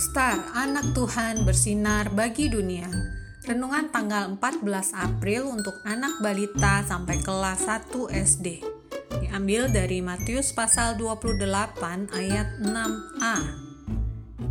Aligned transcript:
Star, 0.00 0.40
anak 0.56 0.96
Tuhan 0.96 1.44
bersinar 1.44 2.08
bagi 2.16 2.48
dunia. 2.48 2.88
Renungan 3.44 3.92
tanggal 3.92 4.32
14 4.32 4.96
April 4.96 5.52
untuk 5.52 5.76
anak 5.84 6.24
balita 6.24 6.80
sampai 6.88 7.20
kelas 7.20 7.68
1 7.68 8.08
SD. 8.08 8.64
Diambil 9.20 9.68
dari 9.68 10.00
Matius 10.00 10.56
pasal 10.56 10.96
28 10.96 12.16
ayat 12.16 12.48
6a. 12.64 13.36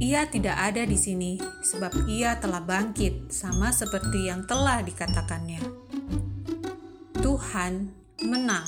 Ia 0.00 0.24
tidak 0.32 0.56
ada 0.56 0.80
di 0.88 0.96
sini 0.96 1.36
sebab 1.60 1.92
ia 2.08 2.40
telah 2.40 2.64
bangkit 2.64 3.28
sama 3.28 3.68
seperti 3.68 4.32
yang 4.32 4.48
telah 4.48 4.80
dikatakannya. 4.80 5.60
Tuhan 7.20 7.92
menang. 8.24 8.64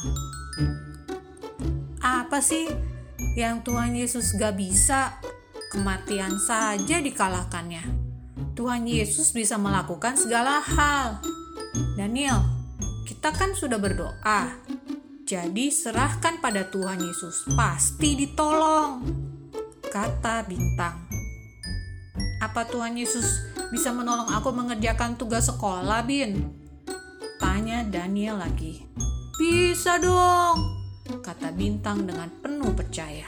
Apa 2.05 2.45
sih 2.45 2.69
yang 3.33 3.65
Tuhan 3.65 3.97
Yesus 3.97 4.37
gak 4.37 4.61
bisa? 4.61 5.17
Kematian 5.73 6.39
saja 6.39 7.03
dikalahkannya. 7.03 7.83
Tuhan 8.57 8.89
Yesus 8.89 9.35
bisa 9.37 9.61
melakukan 9.61 10.17
segala 10.17 10.63
hal. 10.63 11.21
Daniel, 11.99 12.41
kita 13.05 13.35
kan 13.35 13.53
sudah 13.53 13.77
berdoa. 13.77 14.57
Jadi 15.27 15.75
serahkan 15.75 16.39
pada 16.39 16.71
Tuhan 16.71 17.03
Yesus, 17.03 17.51
pasti 17.59 18.15
ditolong. 18.15 19.03
Kata 19.91 20.47
bintang. 20.47 21.03
Apa 22.39 22.69
Tuhan 22.71 22.95
Yesus 22.95 23.43
bisa 23.75 23.91
menolong 23.91 24.31
aku 24.31 24.55
mengerjakan 24.55 25.19
tugas 25.19 25.51
sekolah, 25.51 26.07
Bin? 26.07 26.47
Tanya 27.43 27.83
Daniel 27.83 28.39
lagi. 28.39 28.87
Bisa 29.37 29.99
dong, 29.99 30.63
kata 31.21 31.53
bintang 31.53 32.07
dengan 32.07 32.31
penuh 32.41 32.73
percaya. 32.73 33.27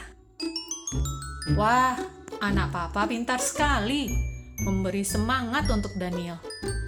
Wah, 1.53 1.99
anak 2.39 2.71
papa 2.71 3.07
pintar 3.07 3.39
sekali. 3.43 4.11
Memberi 4.59 5.07
semangat 5.07 5.71
untuk 5.71 5.95
Daniel. 5.95 6.35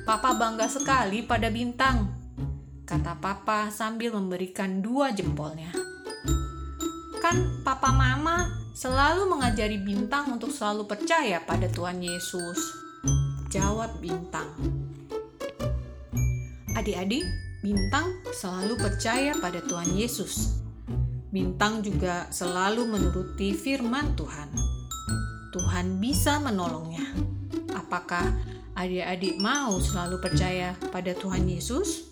Papa 0.04 0.36
bangga 0.36 0.68
sekali 0.68 1.24
pada 1.24 1.48
bintang, 1.48 2.12
kata 2.84 3.16
papa 3.24 3.72
sambil 3.72 4.12
memberikan 4.12 4.84
dua 4.84 5.16
jempolnya. 5.16 5.72
Kan 7.24 7.64
papa 7.64 7.96
mama 7.96 8.52
selalu 8.76 9.32
mengajari 9.32 9.80
bintang 9.80 10.36
untuk 10.36 10.52
selalu 10.52 10.84
percaya 10.84 11.40
pada 11.48 11.72
Tuhan 11.72 12.04
Yesus. 12.04 12.60
Jawab 13.48 14.04
bintang. 14.04 14.52
Adik-adik, 16.76 17.24
Bintang 17.62 18.26
selalu 18.34 18.74
percaya 18.74 19.38
pada 19.38 19.62
Tuhan 19.62 19.94
Yesus. 19.94 20.58
Bintang 21.30 21.86
juga 21.86 22.26
selalu 22.34 22.90
menuruti 22.90 23.54
firman 23.54 24.18
Tuhan. 24.18 24.81
Tuhan 25.52 26.00
bisa 26.00 26.40
menolongnya. 26.40 27.04
Apakah 27.76 28.24
adik-adik 28.72 29.36
mau 29.44 29.76
selalu 29.84 30.24
percaya 30.24 30.72
pada 30.96 31.12
Tuhan 31.12 31.44
Yesus? 31.44 32.08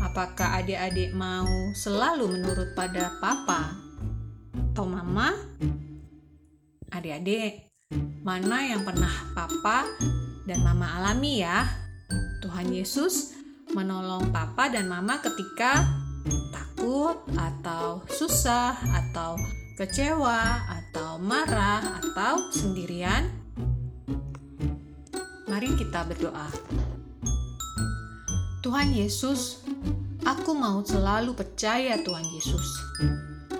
Apakah 0.00 0.64
adik-adik 0.64 1.12
mau 1.12 1.48
selalu 1.76 2.40
menurut 2.40 2.72
pada 2.72 3.12
papa 3.20 3.76
atau 4.72 4.88
mama? 4.88 5.36
Adik-adik, 6.88 7.68
mana 8.24 8.64
yang 8.64 8.80
pernah 8.80 9.12
papa 9.36 9.84
dan 10.48 10.64
mama 10.64 10.88
alami 10.96 11.44
ya? 11.44 11.68
Tuhan 12.40 12.72
Yesus 12.72 13.36
menolong 13.76 14.32
papa 14.32 14.72
dan 14.72 14.88
mama 14.88 15.20
ketika 15.20 15.84
takut 16.48 17.20
atau 17.36 18.00
susah 18.08 18.72
atau 19.04 19.36
kecewa 19.76 20.64
atau 20.88 21.20
marah 21.20 22.00
atau 22.00 22.48
sendirian. 22.48 23.28
Mari 25.44 25.76
kita 25.76 26.08
berdoa. 26.08 26.48
Tuhan 28.64 28.96
Yesus, 28.96 29.64
aku 30.24 30.56
mau 30.56 30.80
selalu 30.80 31.36
percaya 31.36 32.00
Tuhan 32.00 32.24
Yesus. 32.32 32.66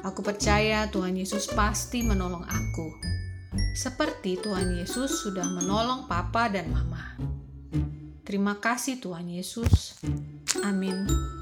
Aku 0.00 0.24
percaya 0.24 0.88
Tuhan 0.88 1.20
Yesus 1.20 1.52
pasti 1.52 2.00
menolong 2.00 2.48
aku. 2.48 2.88
Seperti 3.76 4.40
Tuhan 4.40 4.80
Yesus 4.80 5.20
sudah 5.20 5.44
menolong 5.44 6.08
papa 6.08 6.48
dan 6.48 6.72
mama. 6.72 7.12
Terima 8.24 8.56
kasih 8.56 9.00
Tuhan 9.00 9.28
Yesus. 9.28 10.00
Amin. 10.64 11.37